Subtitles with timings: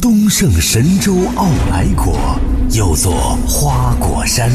[0.00, 2.16] 东胜神州傲来国
[2.70, 4.50] 有座花果山，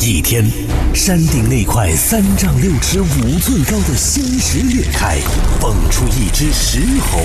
[0.00, 0.44] 一天，
[0.92, 5.18] 山顶那块三丈六尺五寸高的仙石裂开，
[5.60, 7.20] 蹦出一只石猴。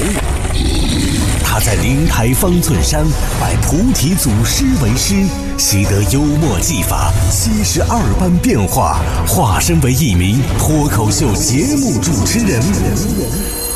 [1.44, 3.06] 他在灵台方寸山
[3.40, 5.16] 拜菩提祖师为师，
[5.58, 13.67] 习得幽默技法，七十二般变化，化身为一名脱口秀节目主持人。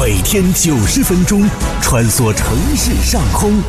[0.00, 1.46] 每天九十分钟，
[1.82, 3.62] 穿梭城市上空，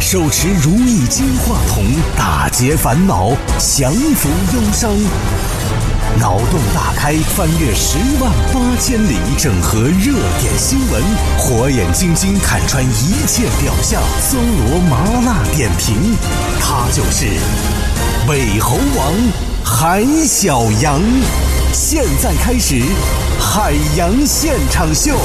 [0.00, 1.84] 手持如意金话筒，
[2.16, 4.90] 打劫烦恼，降服忧伤。
[6.18, 11.02] 脑洞大开，翻越十万八千里，整合热点新闻，
[11.36, 16.16] 火眼金睛看穿一切表象，搜罗麻辣点评，
[16.58, 17.26] 他就是
[18.26, 19.12] 美猴王
[19.62, 20.98] 韩小阳。
[21.70, 22.82] 现在开始，
[23.38, 25.18] 海洋现场秀。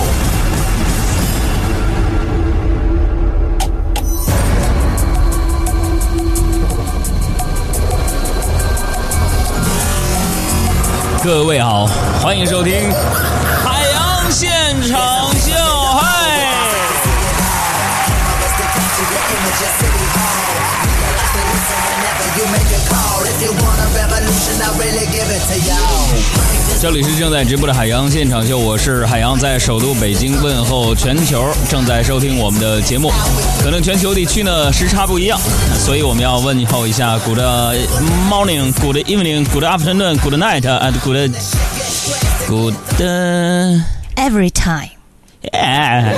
[11.23, 11.85] 各位好，
[12.21, 12.91] 欢迎收听
[13.63, 15.33] 《海洋现场
[26.81, 33.09] 这里是正在直播的《海洋现场秀》，我是海洋，在首都北京问候全球正在收听我们的节目。
[33.63, 35.39] 可能全球地区呢时差不一样，
[35.85, 37.39] 所以我们要问候一下：Good
[38.29, 41.31] morning, Good evening, Good afternoon, Good night, and Good
[42.47, 42.73] Good
[44.17, 44.91] every time.
[45.41, 46.15] Yeah.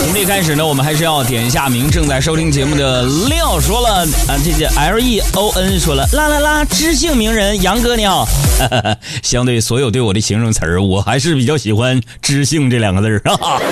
[0.00, 1.90] 从这开始呢，我们还是要点一下名。
[1.90, 8.26] 正在收听节目的廖说了啊，这这 L E O N 说了，啦啦啦，知性名人杨哥你好。
[9.22, 13.60] 相对所有对我的形容词儿，我还是比较喜欢“知性”这两个字儿啊。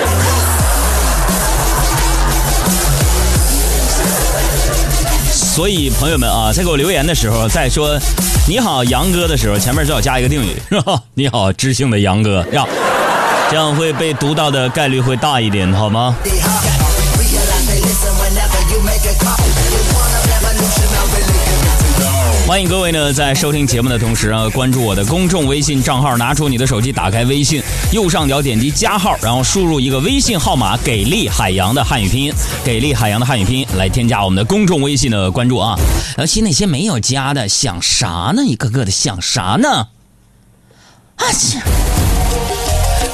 [5.31, 7.97] 所以朋友们啊，在给我留言的时候，在说
[8.49, 11.01] “你好杨哥”的时候，前面最好加一个定语，是吧？
[11.13, 12.65] 你好，知性的杨哥呀，
[13.53, 16.15] 这样会被读到的概率会大一点，好吗？
[22.47, 32.33] 欢迎各位呢，在收听节目的同时啊，关注我的公众微信账号，拿出你的手机，打开微信，右上角点击加号，然后输入一个微信号码“给力海洋”的汉语拼音
[32.65, 35.77] ，“给力海洋”的汉语拼音来添加我们的公众微信的关注啊。
[36.17, 38.43] 而且那些没有加的，想啥呢？
[38.47, 39.89] 一个个的想啥呢？
[41.17, 41.25] 啊！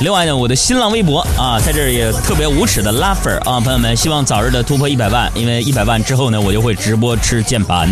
[0.02, 7.90] 另外呢，我的新浪微博啊，在这儿也特别无耻的拉粉啊，朋友们，希望早日的突破一百万，因为一百万之后呢，我就会直播吃键盘。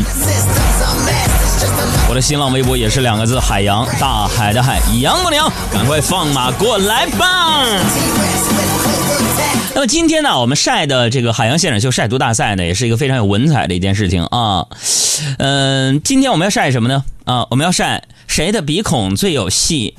[2.08, 7.66] 我的新浪微博也是两个字：海洋，大海的海，杨姑娘，赶快放马过来吧！
[9.76, 14.66] 那么今天呢，我们晒的这个海洋现场秀晒图大赛呢，也是一个非常有文采的一件事情啊。
[15.40, 17.04] 嗯，今天我们要晒什么呢？
[17.26, 19.96] 啊，我们要晒谁的鼻孔最有戏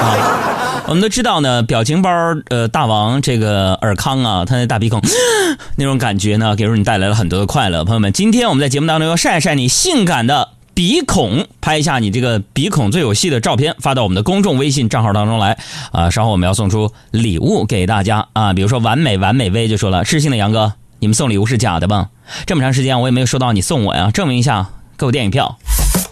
[0.00, 0.82] 啊？
[0.88, 2.10] 我们都知道呢，表情包
[2.48, 5.00] 呃大王这个尔康啊，他那大鼻孔
[5.76, 7.84] 那种感觉呢，给你带来了很多的快乐。
[7.84, 10.48] 朋友们，今天我们在节目当中要晒晒你性感的。
[10.74, 15.56] 鼻孔，拍一下你这个鼻孔最有戏的照片，发到我们的公众微信账号当中来
[15.92, 16.10] 啊！
[16.10, 22.08] 稍后我们要送出礼物给大家啊，比如说完美完美微就说了，知性的杨哥，你们送礼物是假的吧？
[22.44, 24.66] 这么长时间我也没有收到你送我呀，证明一下，
[24.98, 25.56] 给我电影票。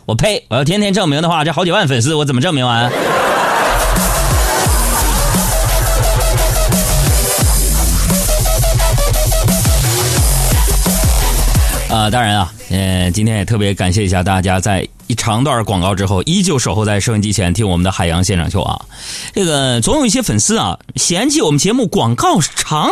[0.04, 0.44] 我呸！
[0.50, 2.90] 我要天天证明的话，这好几万粉丝我怎么证明完？
[11.88, 18.84] 啊，当然啊，嗯，今天也特别感谢一下大家，在一长段广告之后，依旧守候在收音机前听我们的海洋现场秀啊。
[19.32, 22.88] 这个总有一些粉丝啊嫌弃我们节目广告长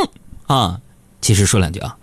[0.47, 0.79] 啊。
[1.21, 1.97] 其实说两句啊，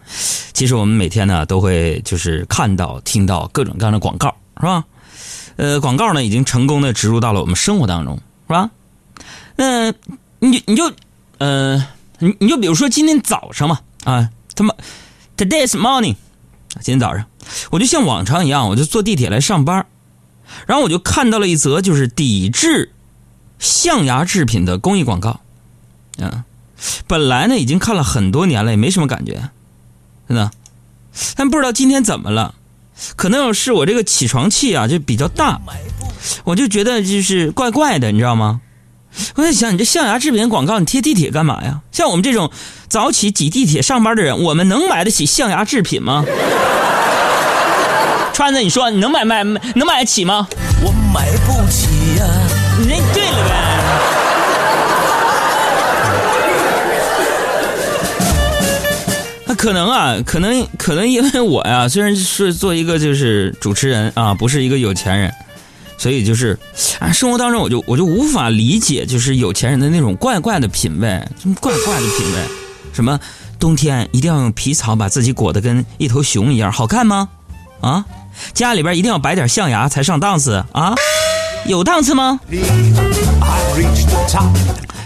[0.54, 4.84] 其实我们每天呢都会就是看到、听到各种各样的广告，是吧？
[5.58, 8.16] 呃，广告呢已经成功的植入到了我们生活当中，
[8.48, 8.70] 是吧？
[9.56, 9.92] 那
[10.40, 10.94] 你你就
[11.40, 11.86] 呃，
[12.20, 14.74] 你你就比如说今天早上嘛啊，他妈
[15.36, 16.16] ，today's morning。
[16.80, 17.26] 今天早上，
[17.72, 19.88] 我就像往常一样，我就坐地铁来上班，
[20.68, 22.92] 然后我就看到了一则就是抵制
[23.58, 25.40] 象牙制品的公益广告。
[26.20, 26.44] 嗯，
[27.08, 29.50] 本来呢已经看了很多年了，也没什么感觉，
[30.28, 30.52] 真的。
[31.36, 32.54] 但不知道今天怎么了，
[33.16, 35.62] 可能是我这个起床气啊就比较大，
[36.44, 38.62] 我就觉得就是怪怪的，你知道吗？
[39.36, 41.82] 我在想，你这象牙制品广告，你贴地铁干嘛呀？
[41.92, 42.52] 像我们这种
[42.88, 46.24] 早起挤地铁上班的人，我们能买得起象牙制品吗？
[48.34, 50.48] 川子，你说你能买买能买得起吗？
[50.84, 51.88] 我买不起
[52.20, 52.26] 呀、
[59.68, 65.30] 可能啊，可能可能因为我呀， 虽然是做一个就是主持人啊，不是一个有钱人，
[65.98, 66.58] 所以就是
[67.00, 71.22] 啊，生活当中我就我就无法理解，就是有钱人的那种怪怪的品味，
[71.60, 72.42] 怪怪的品味，
[72.94, 73.20] 什么
[73.60, 77.28] 冬天一定要用皮草把自己裹得跟一头熊一样，好看吗？
[77.82, 78.06] 啊，
[78.54, 80.96] 家里边一定要摆点象牙才上档次啊，
[81.66, 82.40] 有档次吗.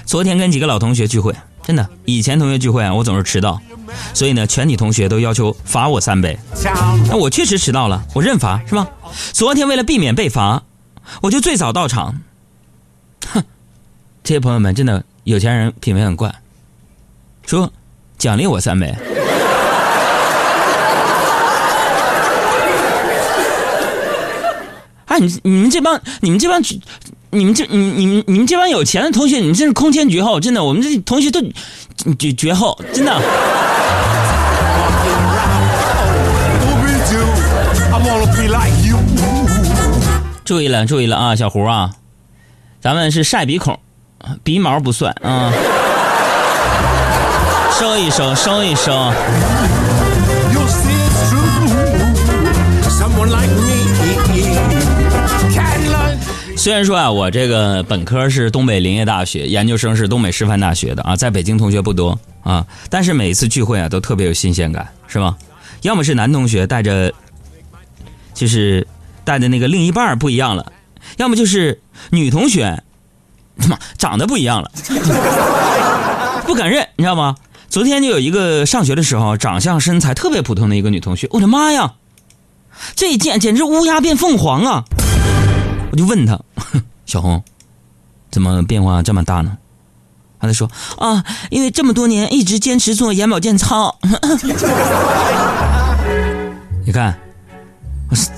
[0.06, 3.60] 昨天跟几个老同学聚会，真的，以前同学聚会啊，我总是迟到，
[4.14, 6.38] 所以呢，全体同学都要求罚我三杯。
[7.08, 8.88] 那我确实迟到了，我认罚是吧？
[9.34, 10.64] 昨天为了避免被罚，
[11.22, 12.22] 我就最早到场。
[13.34, 13.44] 哼，
[14.24, 16.34] 这些朋友们真的有钱人品味很怪，
[17.46, 17.72] 说
[18.18, 18.96] 奖励我三杯。
[25.06, 26.62] 哎，你你们这帮你们这帮
[27.32, 31.42] 你们这你你们你们这帮有钱的同学，你们真是空前绝后，真的，我们这同学都
[32.18, 33.22] 绝绝后，真的。
[40.44, 41.92] 注意了，注意了啊，小胡啊，
[42.80, 43.80] 咱们是晒鼻孔，
[44.44, 45.52] 鼻毛不算啊。
[47.80, 48.92] 收一收，收一收。
[56.58, 65.36] 虽然说啊，我这个本科是东北林业大学，研究生是东北师范大学的啊，在北京同学不多啊，但是每一次聚会啊都特别有新鲜感，是吧？
[65.82, 67.12] 要么是男同学带着，
[68.36, 68.86] 就是
[69.24, 70.72] 带的那个另一半不一样了，
[71.18, 71.82] 要么就是
[72.12, 72.84] 女同学，
[73.58, 74.72] 他 妈长得不一样了，
[76.46, 77.36] 不敢认，你知道吗？
[77.70, 81.94] 昨天就有一个上学的时候，长相身材特别普通的一个女同学，我的妈呀，
[82.96, 84.84] 这简简直乌鸦变凤凰啊！
[85.92, 86.40] 我就问他，
[87.06, 87.44] 小红，
[88.30, 89.58] 怎么变化这么大呢？
[90.40, 94.00] 他就说啊，因为这么多年一直坚持做眼保健操。
[96.84, 97.18] 你看，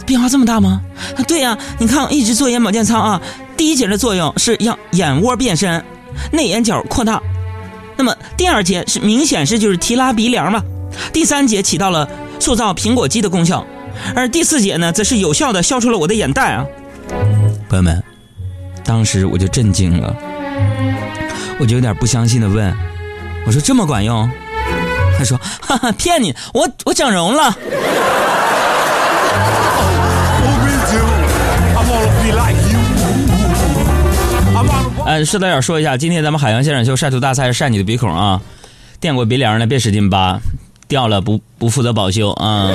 [0.06, 0.82] 变化这么大吗？
[1.18, 3.22] 啊，对呀、你看我一直做眼保健操啊，
[3.58, 5.84] 第一节的作用是让眼窝变深，
[6.32, 7.22] 内眼角扩大。
[7.96, 10.64] 那么第二节是明显是就是提拉鼻梁嘛，
[11.12, 12.08] 第三节起到了
[12.40, 13.66] 塑造苹果肌的功效，
[14.16, 16.66] 而第四节呢，则是有效的消除了我的眼袋啊。
[17.70, 18.04] 朋友们，
[18.84, 20.16] 当时我就震惊了，
[21.60, 22.76] 我就有点不相信的问
[23.48, 24.30] ：“我说这么管用？”
[25.18, 27.56] 他说：“哈哈，骗你，我我整容了。
[35.14, 38.42] 呃，是的，要说一下，今天咱们海洋现场秀晒图大赛是晒你的鼻孔啊，
[39.00, 40.40] 垫过鼻梁的别使劲扒，
[40.88, 42.72] 掉了不不负责保修啊。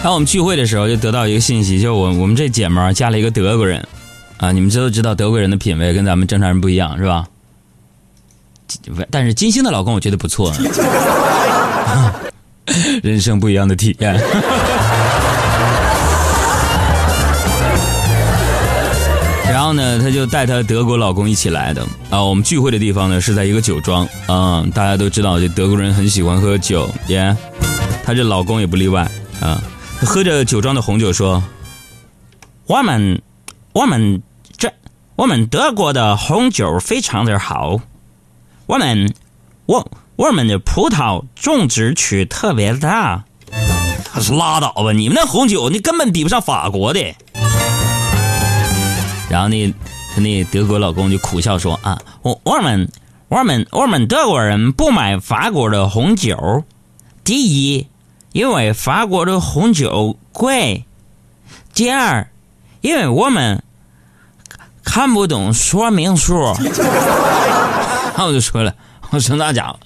[0.00, 3.84] 然后 我们聚会的时候就得到一个信息，就我我们这姐们儿加了一个德国人，
[4.36, 7.26] 啊，你们知都知道德国人的品味跟咱们正常人不一样，是吧？
[9.10, 10.52] 但是金星的老公我觉得不错，
[13.02, 14.20] 人生不一样的体验。
[19.50, 22.22] 然后呢，她就带她德国老公一起来的啊。
[22.22, 27.36] 我们聚会的地方呢是在一个酒庄啊，大家都知道，这德国人很喜欢喝酒，耶、
[28.04, 29.08] 她这老公也不例外
[29.40, 29.62] 啊。
[30.00, 31.42] 喝着酒庄的红酒说
[32.66, 33.22] ：“我们，
[33.72, 34.20] 我们
[34.58, 34.70] 这，
[35.16, 37.80] 我们德国的红酒非常的好，
[38.66, 39.12] 我们，
[39.66, 43.24] 我我们的葡萄种植区特别大。”
[44.10, 47.14] 他说：“拉倒吧，你们那红酒那根本比不上法国的。”
[49.28, 49.68] 然后那
[50.14, 52.88] 他那德国老公就苦笑说：“啊，我我们
[53.28, 56.64] 我们我们德国人不买法国的红酒，
[57.24, 57.88] 第一，
[58.32, 60.84] 因为法国的红酒贵；
[61.74, 62.28] 第二，
[62.80, 63.62] 因为我们
[64.84, 66.54] 看不懂说明书。”
[68.14, 68.72] 然后我就说了
[69.10, 69.78] ：“我说那家伙，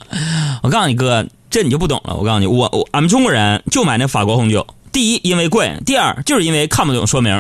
[0.63, 2.15] 我告诉你哥，这你就不懂了。
[2.15, 7.35] 我告诉你，我我俺们中国人就买那法国红酒，第一因为贵，第二就是因为看不懂说明。”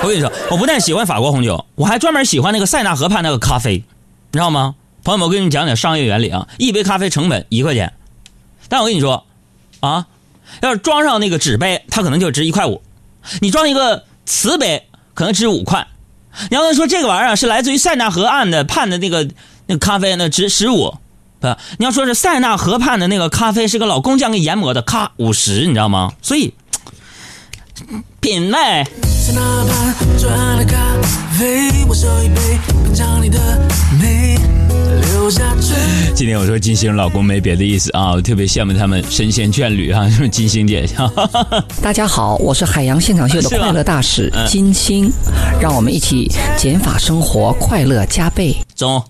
[0.00, 3.84] 我跟你说，我不但喜欢法国红酒，我还专门喜欢那个塞纳河畔那个咖啡，
[4.30, 4.76] 你知道吗？
[5.04, 7.92] 朋友们，我跟你们讲讲商业原理啊，一杯咖啡成本一块钱，
[8.70, 9.26] 但我跟你说，
[9.80, 10.06] 啊，
[10.62, 12.80] 要是装上那个纸杯，它可能就值一块五；
[13.40, 15.86] 你装一个瓷杯，可能值五块。
[16.50, 19.28] 你要说这个玩意儿是来自于塞纳河岸的畔的那个
[19.66, 20.94] 那个咖啡，那值十五。
[21.40, 21.46] 不，
[21.78, 26.12] 你要说是塞纳河畔的那个咖啡是个老工匠给研磨的，咔五十，你知道吗？
[26.20, 26.52] 所以
[28.20, 28.84] 品味。
[36.14, 45.12] 今天我说金星老公没别的意思啊，我特别羡慕他们神仙眷侣啊，什么金星姐，哈哈哈哈大家好，我是海洋现场秀的快乐大使嗯金星，
[45.60, 48.56] 让我们一起减法生活，快乐加倍。
[48.74, 49.02] 中。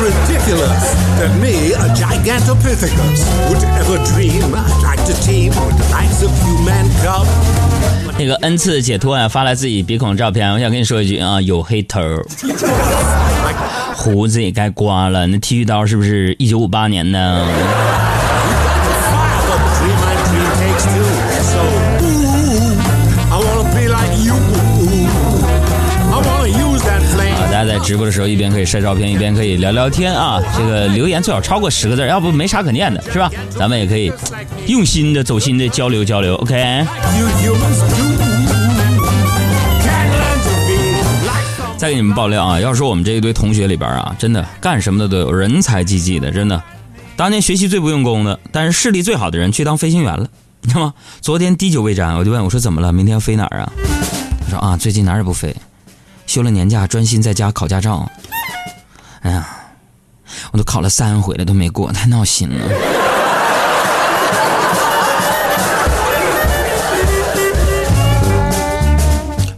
[0.00, 6.22] Ridiculous that me, a Gigantopithecus, would ever dream I'd like to team with the likes
[6.22, 7.26] of you, man cub.
[8.18, 12.00] 那个 N 次解脱啊，发来自己鼻孔照片，我想跟你说一句啊，有黑头，
[13.96, 17.46] 胡子也该刮了，那剃须刀是不是一九五八年呢？
[27.84, 30.40] 直播的时候一边可以晒照片，一边可以聊聊天啊。
[30.56, 33.30] 这个留言最好超过十个字，要不没啥可念的，是吧？
[33.50, 34.10] 咱们也可以
[34.66, 36.86] 用心的、走心的交流交流，OK？
[41.76, 46.62] 再给你们爆料啊，要说我们这一堆同学里边啊，真的干什么的都有，人才济济的，真的。
[47.16, 50.26] 当年学习最不用功的，但是视力最好的人去当飞行员了，
[50.62, 50.94] 你知道吗？
[51.20, 52.90] 昨天滴酒未沾，我就问我说怎么了？
[52.90, 53.70] 明天要飞哪儿啊？
[54.42, 55.54] 他说啊，最近哪儿也不飞，
[56.34, 58.10] 休了年假，专心在家考驾照。
[59.20, 59.46] 哎呀，
[60.50, 62.68] 我都考了三回了，都没过，太闹心了。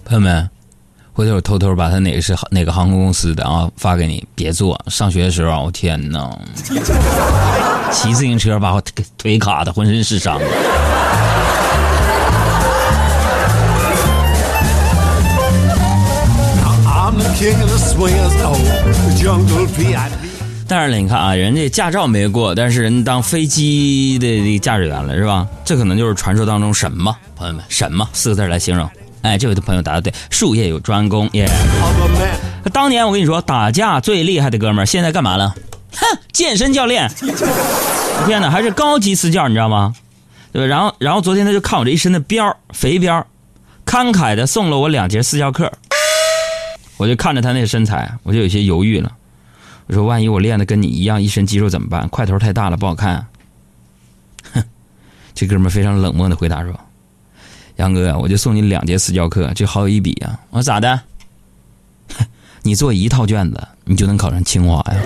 [0.05, 0.51] 朋友们，
[1.15, 4.79] 回头我偷偷把他哪个是哪个航空公司的啊发给你，别做。
[4.89, 6.39] 上学的时候，我天哪，
[7.91, 10.39] 骑自行车把我腿腿卡的浑身是伤。
[20.67, 25.47] 当然了，你看啊，人家驾照没过，但是人当飞机的驾驶员了，是吧？
[25.63, 27.15] 这可能就是传说当中什么？
[27.37, 28.89] 朋友们，什么四个字来形容？
[29.21, 31.47] 哎，这位的朋友答的对，术业有专攻耶。
[32.73, 35.55] 当年我跟你说，打架最厉害的哥们儿，现在干嘛了？
[35.93, 37.07] 哼，健身教练。
[38.27, 39.95] 天哪，还是高级私教，你知道吗？
[40.53, 40.67] 对吧？
[40.67, 43.23] 然后，然后昨天他就看我这一身的膘肥膘
[43.85, 45.71] 慷慨的送了我两节私教课。
[46.97, 49.13] 我就看着他那身材，我就有些犹豫了。
[49.87, 52.09] 我说，万一我练的跟你一样，一身肌肉怎么办？
[52.09, 53.27] 块头太大了，不好看。
[54.53, 54.63] 哼，
[55.35, 56.73] 这哥们非常冷漠的回答说
[57.77, 61.01] ：“杨哥，我就送你两节私教课，这好有一比啊。”我说咋的？
[62.63, 64.99] 你做一套卷子，你就能考上清华呀？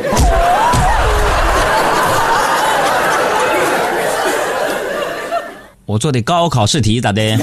[5.84, 7.36] 我做的高考试题咋的？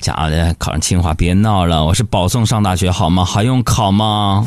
[0.00, 3.24] 假的，考上清华别闹了，我是保送上大学好吗？
[3.24, 4.44] 还用考吗？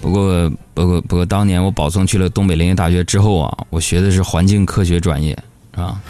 [0.00, 5.36] 不过，不过，不过，当年我保送去了东北林业大学之后啊，我学的是环境科学专业，
[5.74, 6.00] 啊，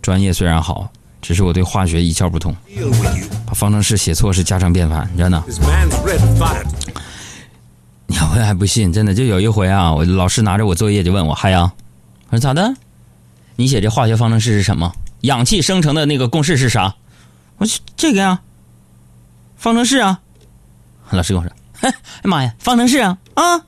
[0.00, 0.88] 专业虽然好，
[1.20, 2.56] 只是我对化学一窍不通，
[3.46, 5.42] 把方程式写错是家常便饭，真的。
[8.06, 11.70] 你要问还不信，真的就有一回啊，我老师拿着我作业就问我海洋，
[12.30, 12.74] 我说咋的？
[13.56, 14.90] 你写这化学方程式是什么？
[15.26, 16.94] 氧气生成的那个公式是啥？
[17.58, 18.40] 我说这个呀，
[19.56, 20.20] 方程式啊。
[21.10, 21.54] 老师跟我说，
[21.88, 21.92] 哎
[22.22, 23.58] 妈呀，方程式啊啊！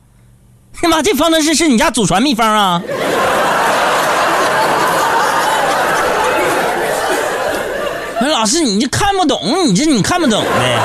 [0.83, 2.83] 哎妈，这方程式是你家祖传秘方啊！
[8.21, 10.79] 老师，你这看不懂，你这你看不懂呗。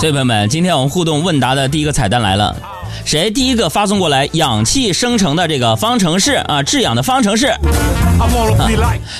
[0.00, 2.56] 所以朋友们，今天我们互动问答的第一个彩蛋来了，
[3.04, 7.52] 谁第一个发送过来氧气生成的这个方程式啊，制氧的方程式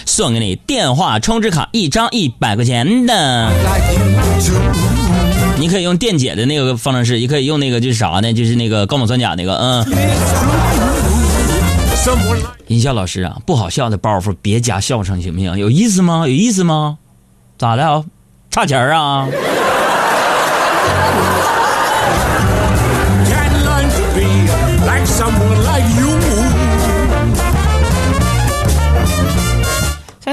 [0.06, 3.50] 送给你电话充值卡一张一百块钱的。
[5.58, 8.32] 你可以用电解的那个方程式，也可以用那个就是啥呢？
[8.32, 9.84] 就是那个高锰酸钾那个，嗯。
[12.66, 15.58] 音效老师啊，不好笑的包袱别加笑声行不行？
[15.58, 16.24] 有意思吗？
[16.26, 16.98] 有意思吗？
[17.58, 18.02] 咋的啊？
[18.50, 19.28] 差钱儿啊？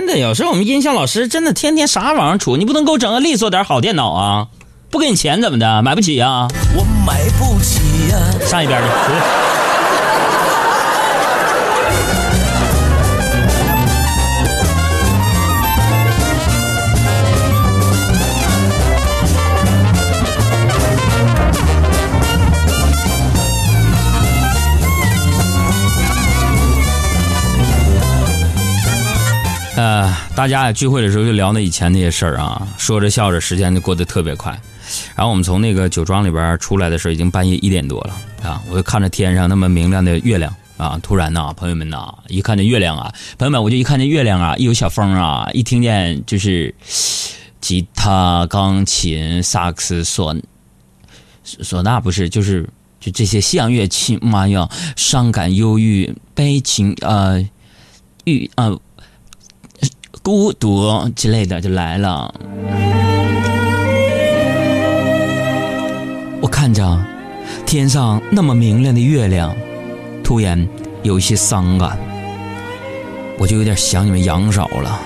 [0.10, 4.48] 的，有时候我们音效老师真的天天啥玩意儿杵，你不能给我整个利索点好电脑啊？
[4.90, 5.84] 不给你钱怎么的？
[5.84, 6.48] 买不起啊？
[6.76, 8.88] 我买不起呀、上一边去，
[30.40, 34.58] 大家聚会的时候就聊那以前那些事儿啊，说着笑着，时间就过得特别快。
[35.14, 38.16] 然后我们从那个酒庄里边出来的时候，已经半夜一点多了
[38.50, 38.64] 啊！
[38.70, 46.74] 我就看着天上那么明亮的月亮啊，突然呐，朋友们呐，一看见月亮啊，朋友们，我就一看见月亮啊，一有小风啊，一听见就是
[47.60, 50.42] 吉他、钢琴、萨克斯、唢
[51.44, 52.66] 唢呐，不是，就是
[53.02, 57.46] 就这些西洋乐器，妈呀，伤感、忧郁、悲情，呃，
[58.24, 58.80] 郁呃
[60.22, 62.34] 孤独之类的就来了。
[66.42, 67.04] 我看着
[67.66, 69.56] 天上那么明亮的月亮，
[70.24, 70.68] 突然
[71.04, 71.98] 有一些伤感，
[73.38, 75.00] 我就有点想你们杨嫂了。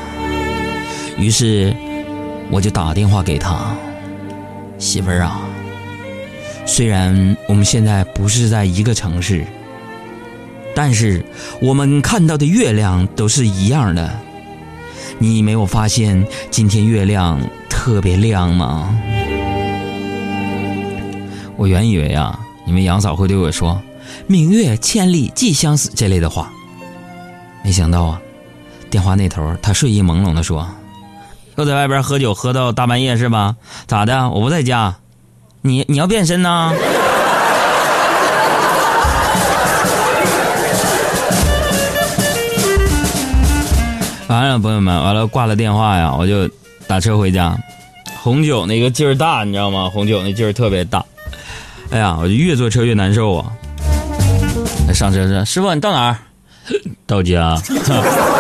[1.18, 1.74] 于是
[2.52, 3.76] 我就打电话给她，
[4.78, 5.42] 媳妇儿啊，
[6.66, 9.46] 虽然我们现在不是在一个城市，
[10.76, 11.24] 但是
[11.62, 14.12] 我们看到的月亮都是一样的。
[15.20, 17.40] 你没有发现今天月亮
[17.70, 18.94] 特别亮吗？
[21.56, 23.82] 我原以为啊，你们杨嫂会对我说
[24.28, 26.52] “明月千里寄相思”这类的话，
[27.64, 28.22] 没想到啊，
[28.90, 30.68] 电话那头他睡意朦胧的说
[31.56, 33.56] ：“又在外边喝酒喝到大半夜是吧？
[33.88, 34.30] 咋的？
[34.30, 34.96] 我不在家，
[35.62, 36.74] 你你要变身呢？”
[44.62, 46.50] 朋友们，完了挂了电话呀，我就
[46.88, 47.58] 打车回家。
[48.22, 49.90] 红酒那个劲儿大，你知道吗？
[49.90, 51.04] 红酒那劲儿特别大。
[51.90, 53.52] 哎呀，我就越坐车越难受啊！
[54.94, 56.18] 上车说：“师傅，你到哪儿？”
[57.06, 57.60] 到家。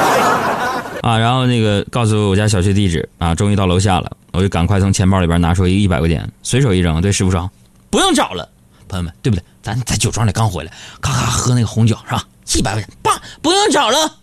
[1.03, 7.49] 啊，然后那个告诉我家小区地址啊，终于到楼下了，我就赶快从钱包里边拿出一个一百块钱，随手一扔，对师傅说
[7.91, 8.47] ：“不用找了，
[8.87, 9.43] 朋友们，对不对？
[9.61, 12.23] 咱在酒庄里刚回来，咔咔喝那个红酒是吧？
[12.55, 14.15] 一百块钱，爸，不用找了。”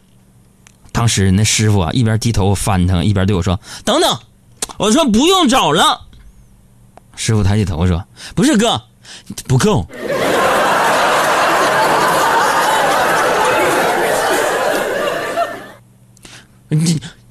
[0.92, 4.18] 当时那师傅啊，一边低头翻腾，一边对我说：“等等。”
[4.78, 6.02] 我说：“不用找了。”
[7.16, 8.04] 师傅抬起头说
[8.35, 8.82] ：“不是哥，
[9.47, 9.87] 不够。”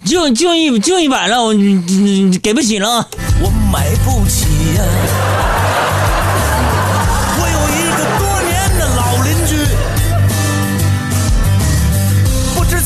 [0.06, 1.54] 就就一就一百了，我
[2.42, 3.08] 给不起了。
[3.42, 4.84] 我买不起呀、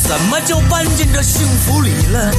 [0.08, 2.32] 怎么就搬进这幸福里了。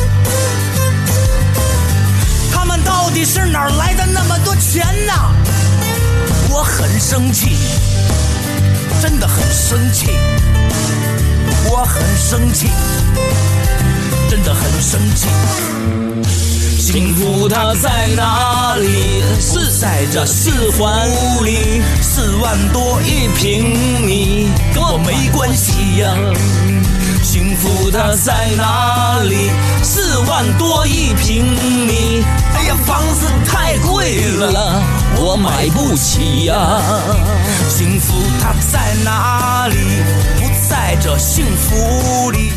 [2.52, 5.12] 他们到底是哪儿来的那么多钱呢？
[6.50, 7.56] 我很生气，
[9.00, 10.08] 真的很生气，
[11.68, 12.68] 我很生气，
[14.30, 15.26] 真的很生气。
[16.78, 19.22] 幸福它在哪里？
[19.40, 21.08] 是在这四环
[21.42, 26.14] 里，四万多一平米，跟我没关系呀、
[27.34, 29.50] 幸福它在哪里？
[29.82, 31.44] 四万多一平
[31.84, 34.80] 米，哎呀，房子太贵了，
[35.16, 36.80] 我买不起呀、
[37.68, 39.74] 幸福它在哪里？
[40.36, 42.52] 不在这幸福里